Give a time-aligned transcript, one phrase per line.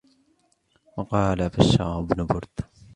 [0.97, 2.49] وَقَالَ بَشَّارُ بْنُ بُرْدٍ